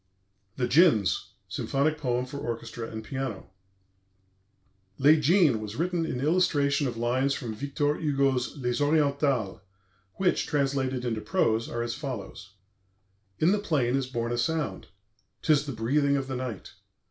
[0.55, 3.51] "THE DJINNS," SYMPHONIC POEM FOR ORCHESTRA AND PIANO
[4.97, 9.61] Les Djinns was written in illustration of lines from Victor Hugo's Les Orientales,
[10.15, 12.55] which, translated into prose, are as follows:
[13.37, 14.87] "In the plain is born a sound;
[15.43, 16.73] 'tis the breathing of the night.